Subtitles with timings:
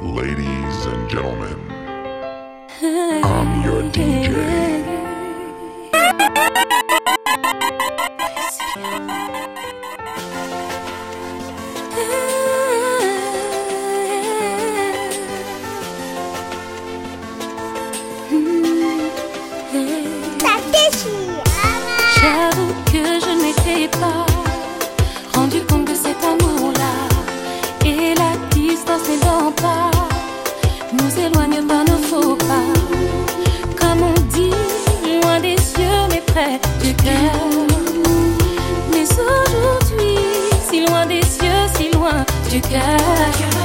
[0.00, 1.58] Ladies and gentlemen,
[3.24, 4.78] I'm your DJ.
[42.66, 43.57] you.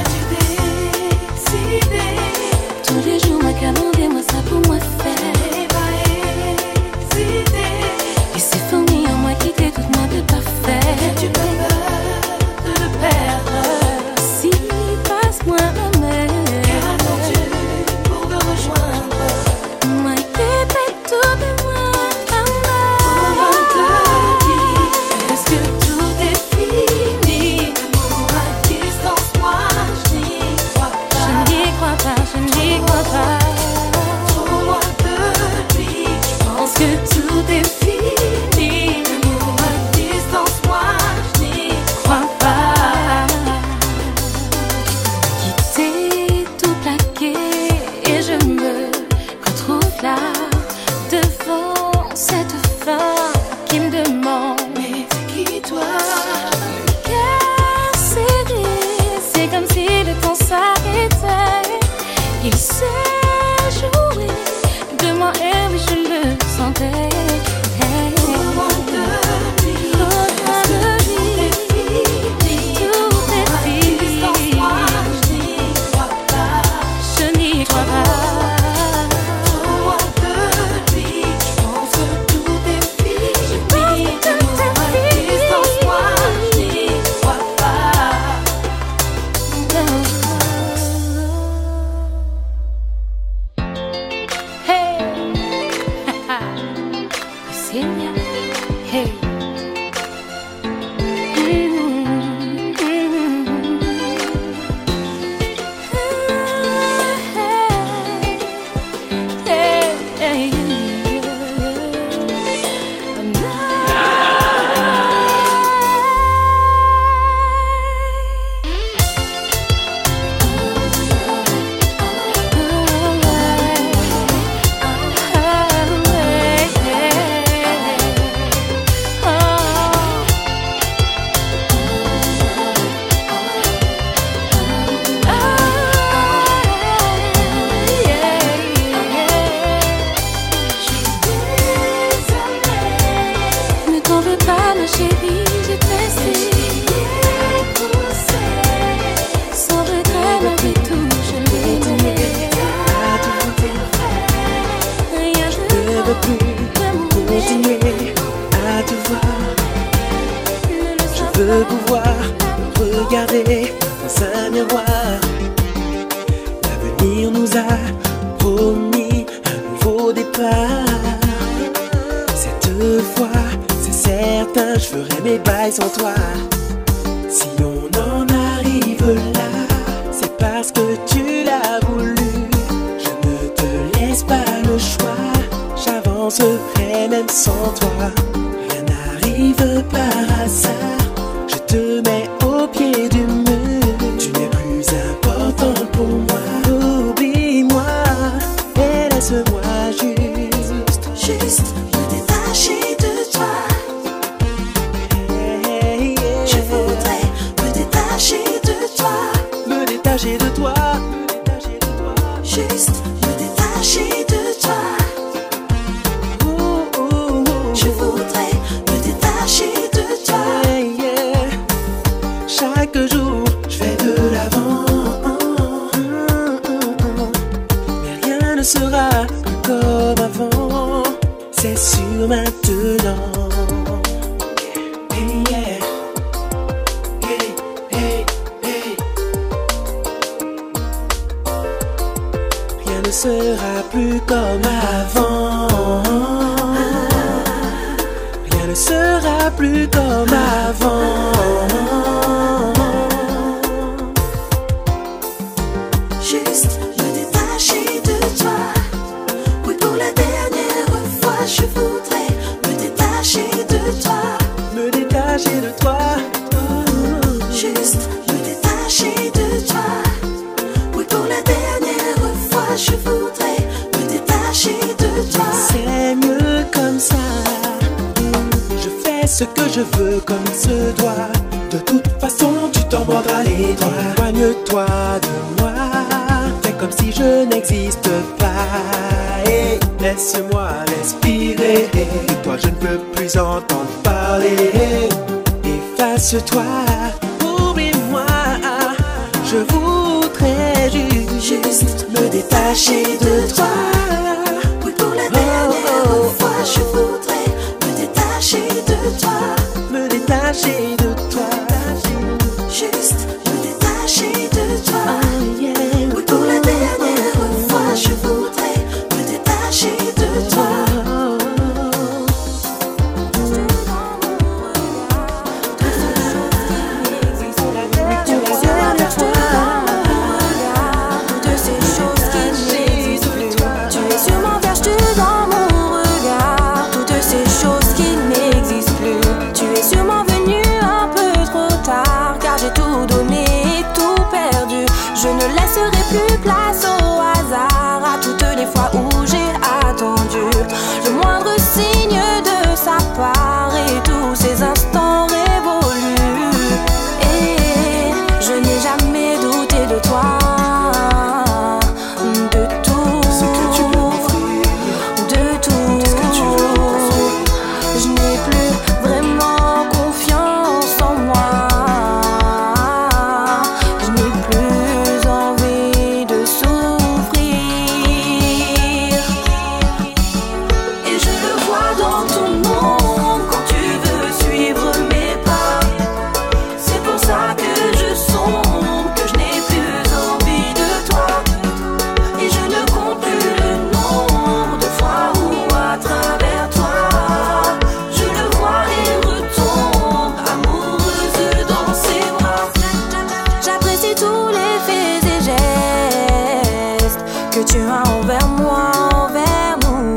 [407.54, 410.16] que tu as envers moi, envers nous.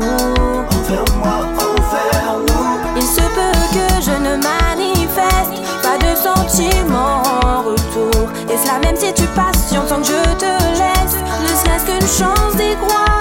[0.76, 2.96] Envers moi, envers nous.
[2.96, 8.28] Il se peut que je ne manifeste pas de sentiments en retour.
[8.50, 12.56] Et cela même si tu patientes sans que je te laisse, ne serait-ce qu'une chance
[12.56, 13.17] d'y croire.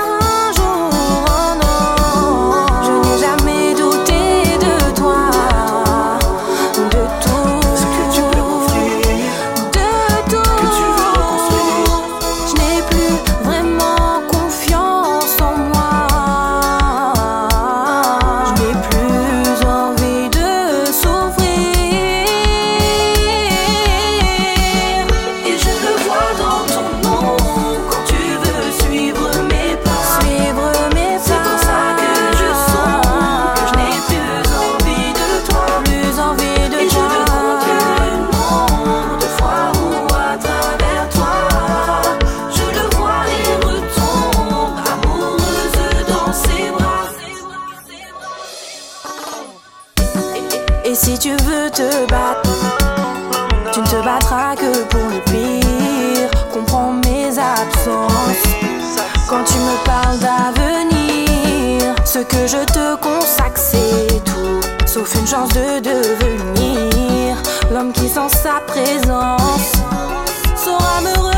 [62.47, 63.59] je te consacre,
[64.23, 64.87] tout.
[64.87, 67.35] Sauf une chance de devenir
[67.71, 69.73] l'homme qui, sans sa présence,
[70.55, 71.36] saura me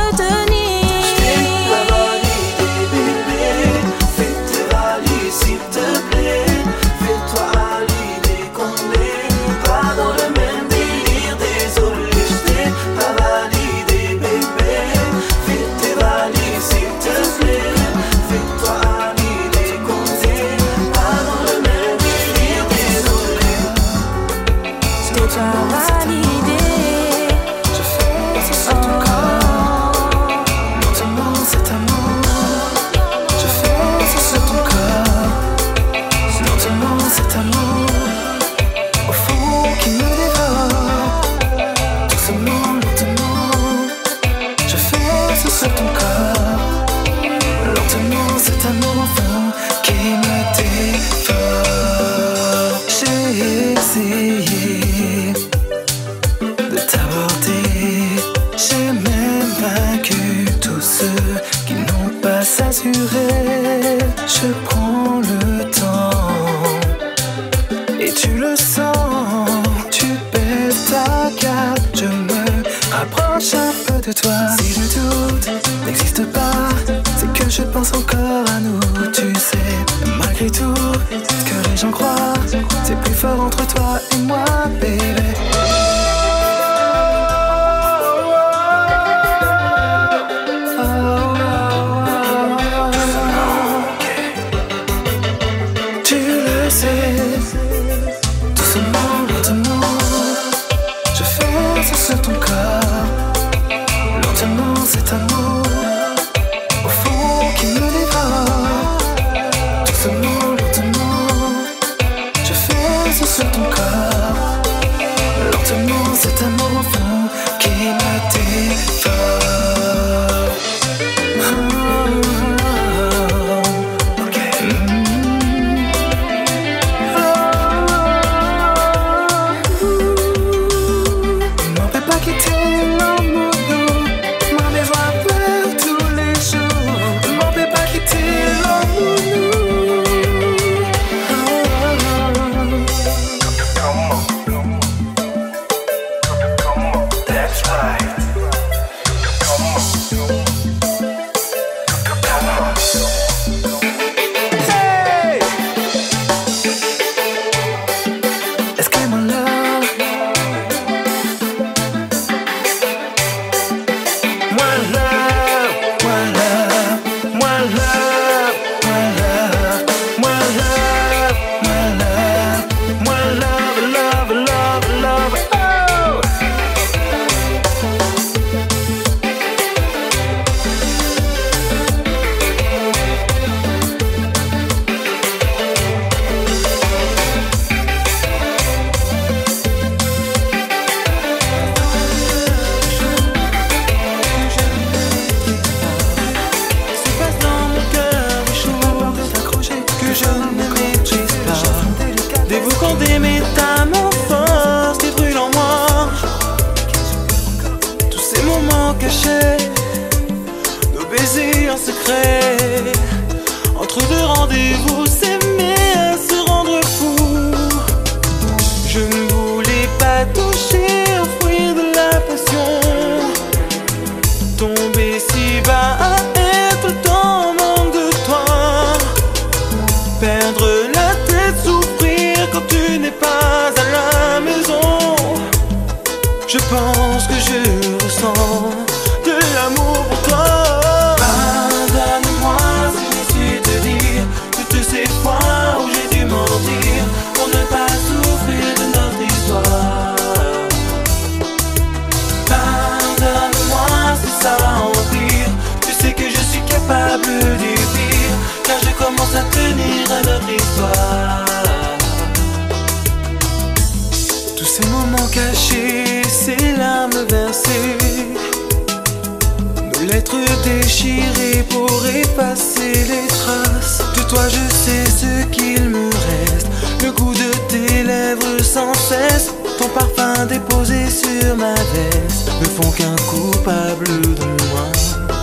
[272.94, 274.02] les traces.
[274.16, 276.68] De toi, je sais ce qu'il me reste.
[277.04, 279.52] Le goût de tes lèvres sans cesse.
[279.78, 284.90] Ton parfum déposé sur ma veste ne font qu'un coupable de moi.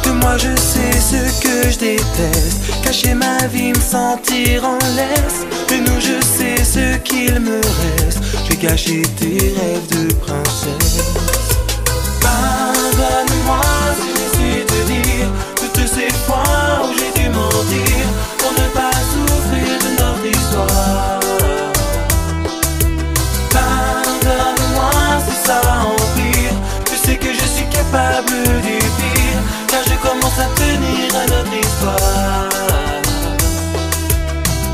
[0.04, 2.60] De moi, je sais ce que je déteste.
[2.82, 5.40] Cacher ma vie, me sentir en laisse.
[5.68, 8.20] De nous, je sais ce qu'il me reste.
[8.48, 10.85] J'ai caché tes rêves de princesse.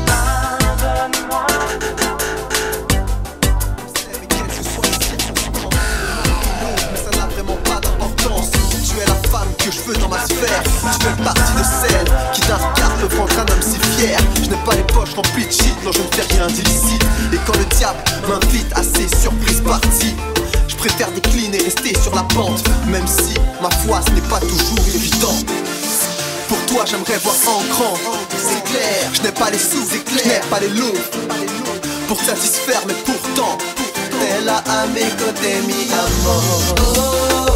[0.07, 1.45] Parle-moi.
[6.91, 8.51] Mais ça n'a vraiment pas d'importance.
[8.51, 10.63] Tu es la femme que je veux dans ma sphère.
[10.63, 14.19] Tu fais partie de celles qui t'incarne, te font un homme si fier.
[14.43, 15.27] Je n'ai pas les poches en de
[15.85, 17.03] non je ne fais rien d'illicite.
[17.31, 20.15] Et quand le diable m'invite à ses surprises parties,
[20.83, 24.85] préfère décliner et rester sur la pente, même si ma foi ce n'est pas toujours
[24.93, 25.33] évident.
[26.47, 27.97] Pour toi j'aimerais voir en grand.
[28.31, 30.93] C'est clair, je n'ai pas les sous, c'est clair, je n'ai pas les lots.
[32.07, 33.57] Pour satisfaire mais pourtant
[34.19, 37.52] T'es là à mes côtés mi-amour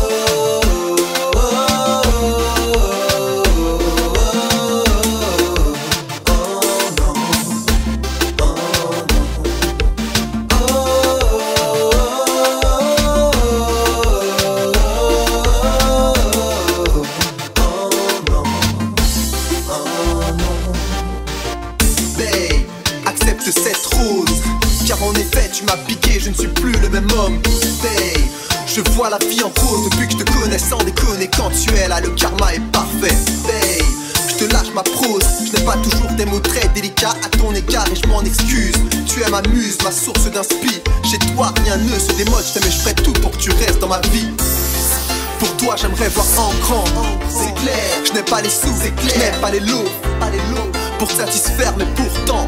[45.98, 46.86] Voir en grand.
[47.28, 49.84] C'est clair, je n'ai pas les sous, c'est je n'ai pas les lots,
[50.20, 52.48] pas les lots pour satisfaire, mais pourtant.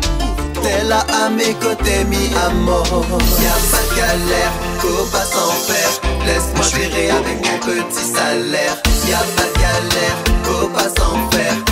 [0.62, 2.86] T'es là à mes côtés, mi amour.
[3.41, 4.51] Y'a pas de galère,
[5.12, 5.89] pas sans faire.
[6.25, 8.77] Laisse-moi gérer avec mon petit salaire.
[9.08, 11.68] Y'a pas de galère, pas sans faire.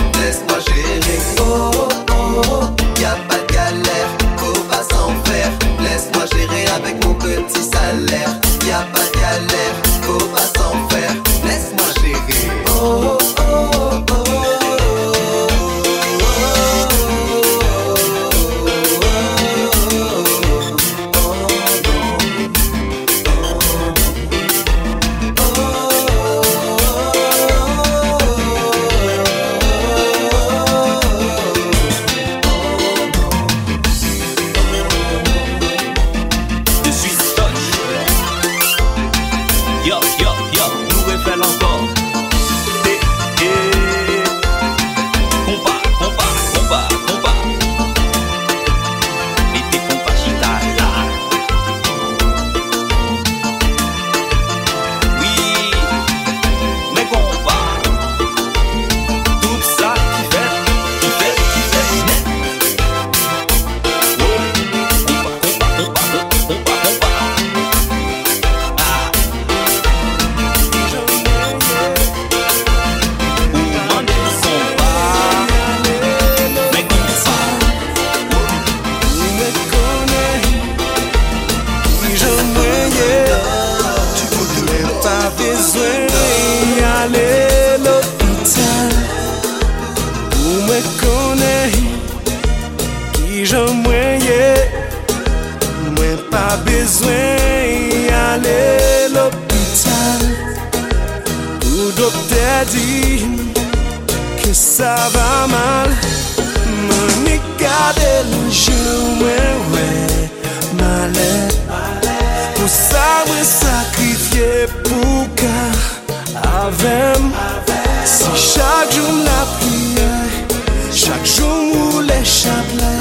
[122.28, 122.94] chak lè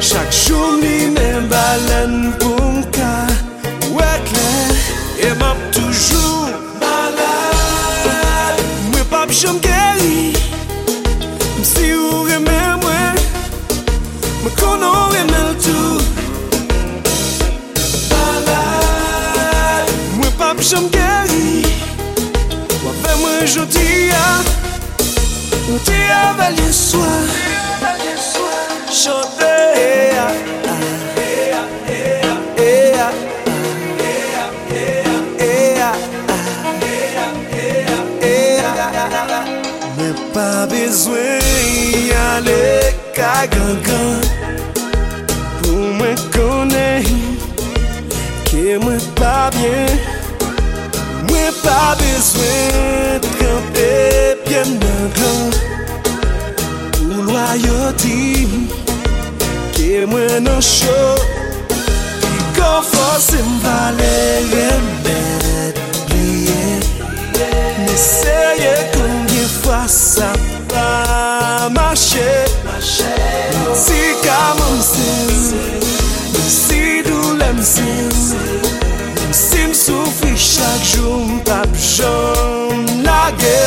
[0.00, 3.14] Chak choum li men balen pou mka
[3.96, 4.52] Wèk lè
[5.26, 6.50] E map toujou
[6.82, 8.62] Malade.
[8.92, 10.32] Mwen pap chom geri
[11.58, 13.22] Msi ou remè mwen
[14.42, 15.98] Mwen konon remè l'tou
[18.12, 19.96] Malade.
[20.20, 21.64] Mwen pap chom geri
[22.84, 24.24] Wapè mwen jotia
[25.66, 27.10] Jotia valye swa
[29.04, 30.14] chanter.
[39.98, 43.46] Mais pas besoin y aller qu'à
[45.62, 47.10] pour me connaître
[48.50, 49.86] que moi pas bien.
[51.28, 55.50] Moi pas besoin de camper bien dans
[56.92, 58.48] Pour loyauté.
[59.94, 61.14] Mete mwen an chou
[61.70, 64.14] Ki kon fose m vale
[64.50, 65.78] remet
[66.08, 66.80] Pliye
[67.84, 70.32] Neseye konye fwa sa
[70.72, 72.32] pa mache.
[72.82, 75.30] Si kamon sin
[76.48, 78.10] Si doulem sin
[79.30, 83.60] Si m soufri chak joun Pap joun lage.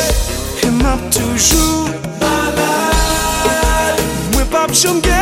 [0.60, 1.88] E map toujou
[2.20, 5.17] Balade Mwen pap joun gen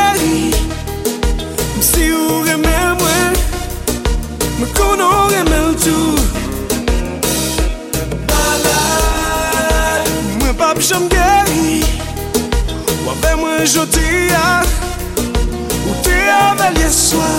[13.36, 14.62] mwen jodi ya.
[15.86, 17.30] Ou te avel yeswa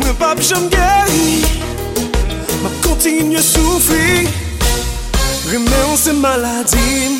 [0.00, 1.44] Mwen pap jom geri.
[2.62, 4.28] Ma kontinye soufri.
[5.50, 7.18] Remen se maladim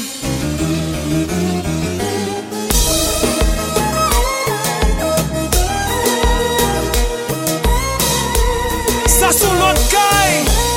[9.06, 10.67] Sa sou lot kay.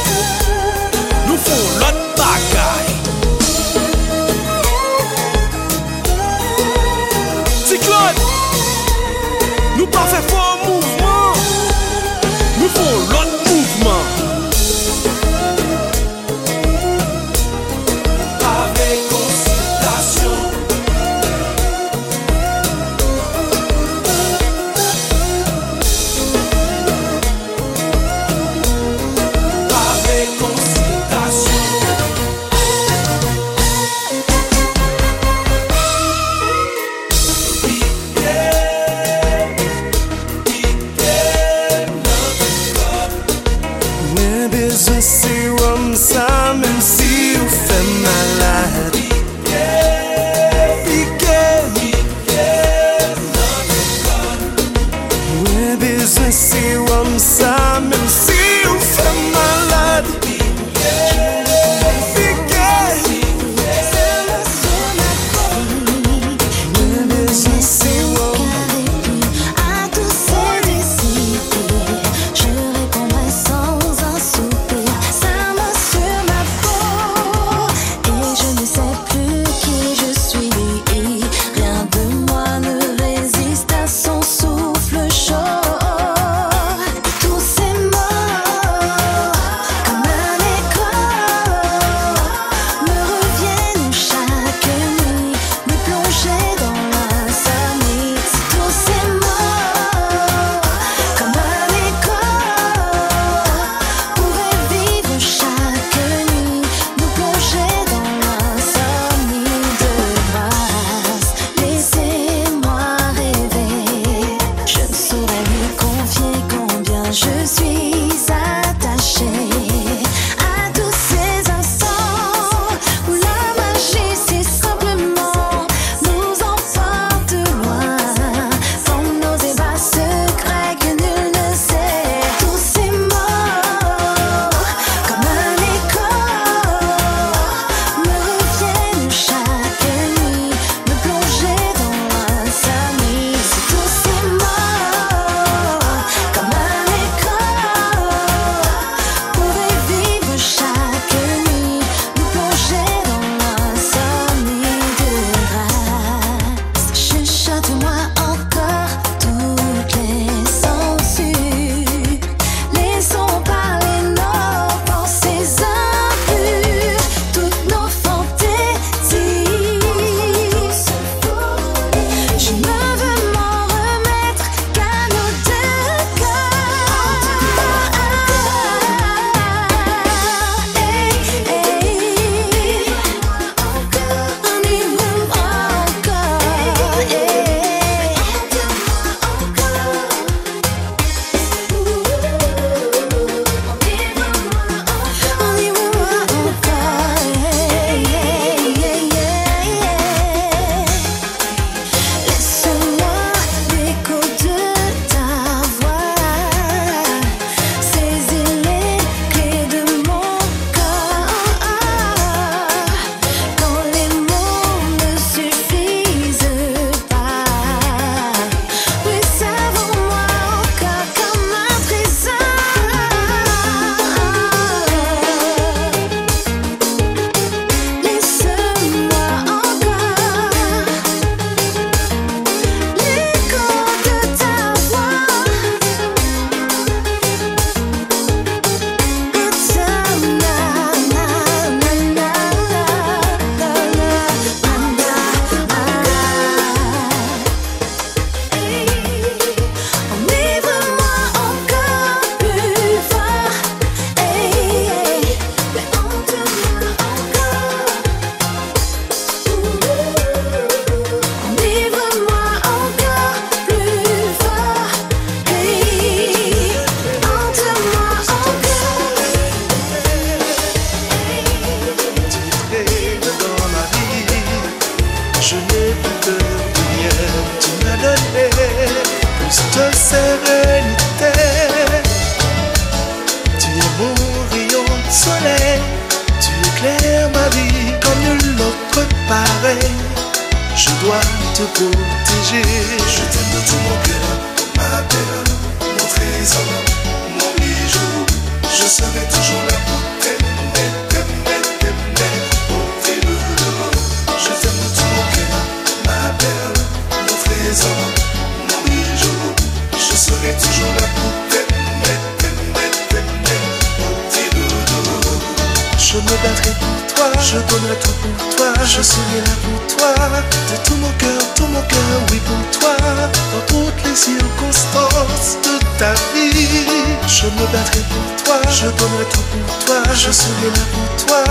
[328.82, 331.44] Je donnerai tout pour toi, je serai là pour toi,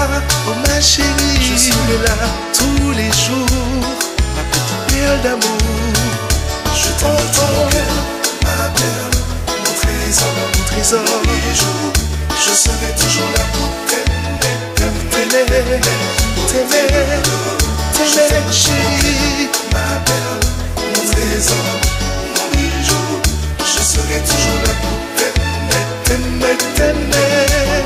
[0.48, 2.14] oh ma chérie, je serai là
[2.52, 3.46] tous les jours,
[4.34, 5.58] ma petite perle d'amour.
[6.74, 7.12] Je cœur,
[8.42, 9.14] ma perle,
[9.46, 11.76] mon trésor, mon trésor, mon bijou.
[12.34, 15.80] Je serai toujours là pour t'aimer, t'aimer, t'aimer,
[16.50, 16.92] t'aimer,
[18.50, 19.48] chérie.
[19.72, 20.40] ma perle,
[20.96, 21.68] mon trésor,
[22.34, 23.04] mon bijou.
[23.60, 25.09] Je serai toujours là pour
[26.10, 27.79] t'aimer, T'aimer,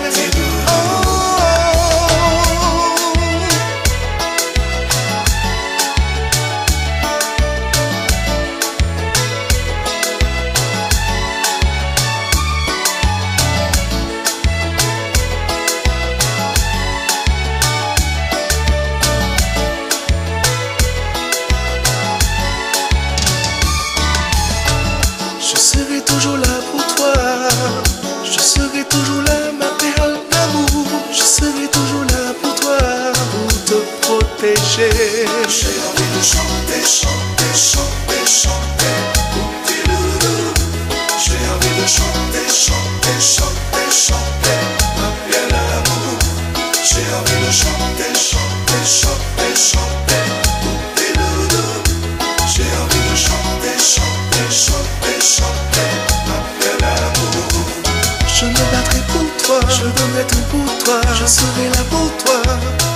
[61.24, 62.42] Je serai là pour toi,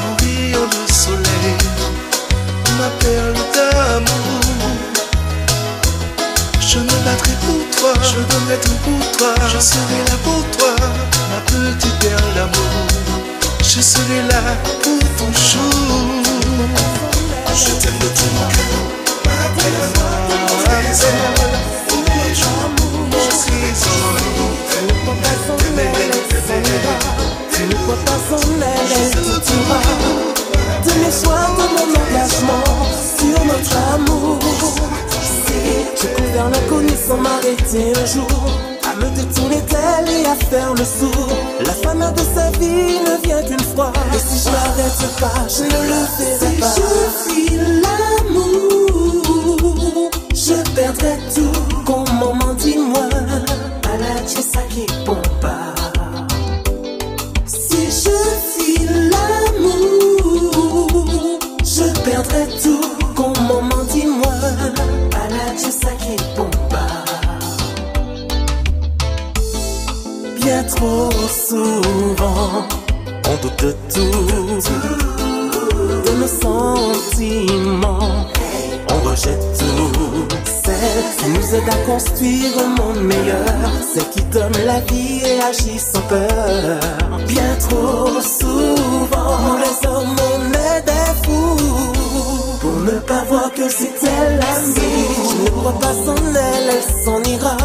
[0.03, 1.57] mon rayon de soleil,
[2.77, 4.43] ma perle d'amour.
[6.61, 9.35] Je me battrai pour toi, je donnerai tout pour toi.
[9.51, 10.75] Je serai là pour toi,
[11.31, 12.87] ma petite perle d'amour.
[13.63, 14.43] Je serai là
[14.83, 16.23] pour ton jour.
[17.57, 17.98] Je t'aime
[27.89, 29.81] Tu crois pas en elle te tuera.
[30.85, 32.69] De mes choix, de mon engagement
[33.17, 34.39] sur notre amour.
[35.97, 38.29] Je cours vers l'inconnu sans m'arrêter un jour.
[38.85, 41.33] À me détourner d'elle et à faire le sourd.
[41.65, 43.93] La femme de sa vie ne vient qu'une fois.
[44.15, 46.67] Et si je m'arrête pas, je ne le ferai pas.
[46.69, 47.83] Si je file
[48.29, 51.48] l'amour, je perdrai tout.
[73.63, 74.61] De tout,
[76.05, 78.27] de nos sentiments,
[78.91, 80.27] on rejette tout.
[80.65, 85.41] Celle qui nous aide à construire un monde meilleur, celle qui donne la vie et
[85.41, 86.81] agit sans peur.
[87.27, 94.39] Bien trop souvent, les hommes, on des fous pour ne pas voir que c'est elle
[94.39, 95.09] l'amie.
[95.31, 97.57] Tu ne crois pas en elle, elle s'en ira.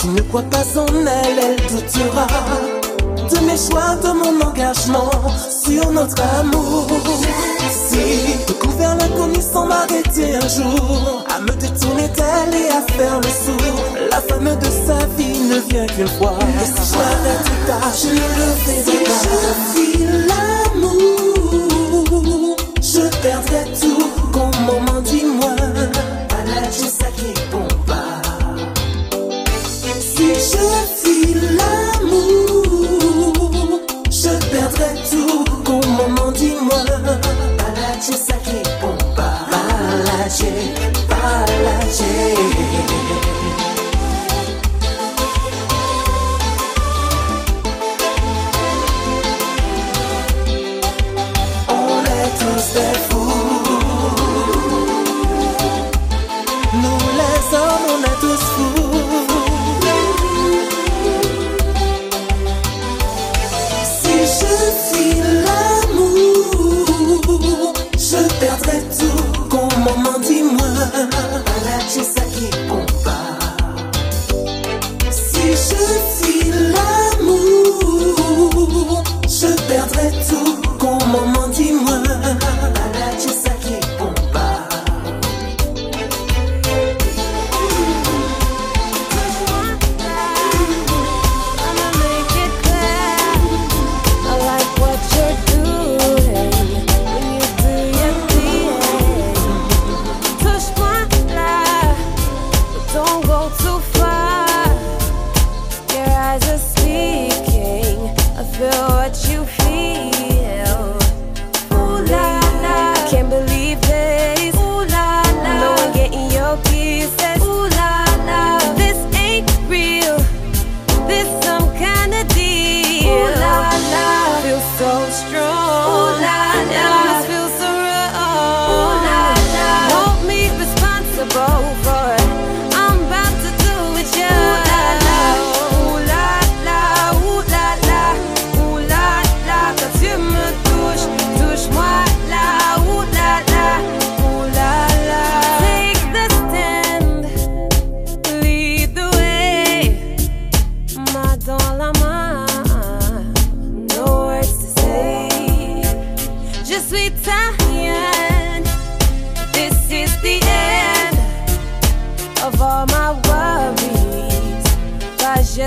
[0.00, 2.26] Tu ne crois pas en elle, elle doutera.
[2.26, 2.75] De
[3.56, 5.10] mes choix, de mon engagement
[5.64, 6.86] sur notre amour.
[7.70, 13.20] Si de couvert l'inconnu sans m'arrêter un jour, à me détourner d'elle et à faire
[13.20, 13.84] le sourd.
[14.10, 16.38] La femme de sa vie ne vient qu'une fois.
[16.62, 18.48] Et si je m'arrête pas, je ne le
[19.04, 19.18] pas.
[19.22, 21.36] Si je file l'amour,
[22.80, 23.95] je perdrai tout.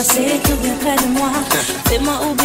[0.06, 2.20] Peut-être m'a trop jalouse de moi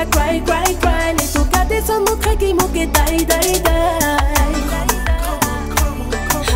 [0.00, 1.12] a cry, cry, cry.
[1.12, 4.22] Little goddess on the track, he moke die, die, die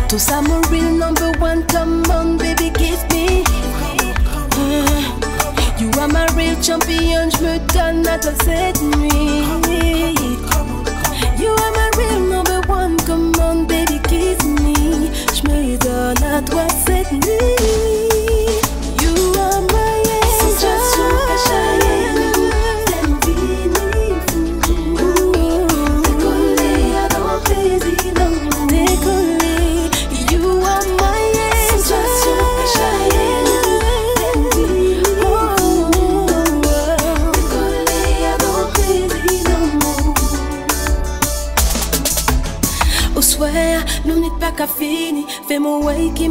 [0.07, 3.43] To some real number one, come on baby, Kiss me.
[4.57, 9.64] Uh, you are my real champion, j'me donne à toi cette nuit
[45.55, 46.29] Fais mon way qui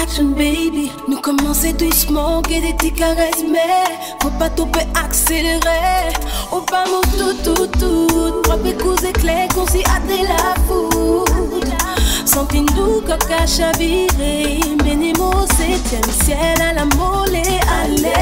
[0.00, 0.92] action baby.
[1.08, 6.12] Nous commençons doucement, que des petites caresses Mais faut pas tomber accélérer.
[6.52, 8.42] On pas mon tout tout tout.
[8.44, 11.76] Propre coups éclairs qu'on s'y a de la foudre
[12.24, 14.60] Sentine doux coca chaviré.
[14.84, 17.36] Menemo septième ciel à la molle
[17.82, 18.12] Allez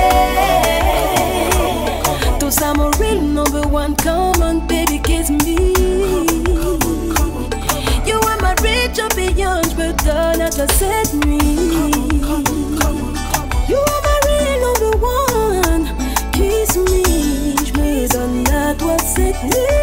[2.41, 5.75] Tous à mon real number one Come on baby kiss me.
[8.07, 9.68] You are my rich champion
[10.09, 11.39] done at just set me.
[11.39, 15.85] Come on, come on, come on, you are my real number one.
[16.33, 17.05] Kiss me,
[17.67, 19.78] je me donne à toi cette nuit.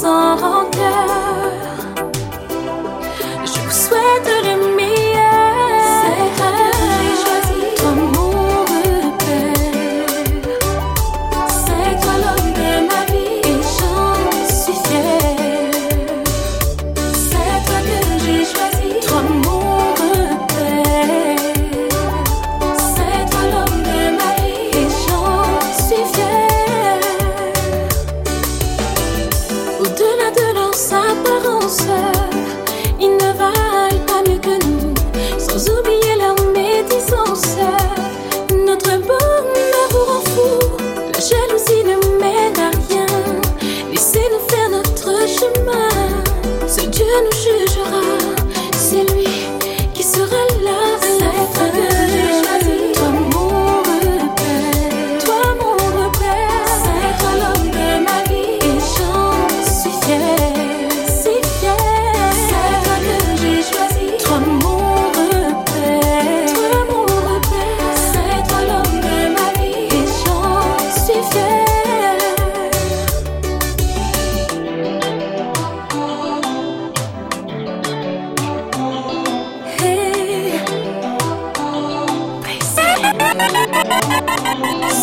[0.00, 0.29] そう。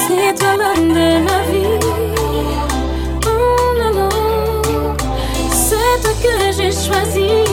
[0.08, 1.80] C'est toi l'homme de ma vie.
[3.26, 4.96] Oh, non, non.
[5.52, 7.47] C'est toi que j'ai choisi.